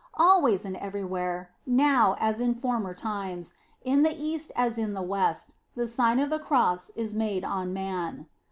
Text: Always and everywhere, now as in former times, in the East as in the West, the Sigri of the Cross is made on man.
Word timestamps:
Always 0.15 0.65
and 0.65 0.75
everywhere, 0.77 1.51
now 1.63 2.15
as 2.17 2.41
in 2.41 2.55
former 2.59 2.91
times, 2.95 3.53
in 3.83 4.01
the 4.01 4.17
East 4.19 4.51
as 4.55 4.79
in 4.79 4.95
the 4.95 5.01
West, 5.03 5.53
the 5.75 5.83
Sigri 5.85 6.23
of 6.23 6.31
the 6.31 6.39
Cross 6.39 6.89
is 6.95 7.13
made 7.13 7.43
on 7.43 7.71
man. 7.71 8.25